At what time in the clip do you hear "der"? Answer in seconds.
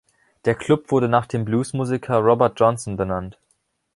0.45-0.55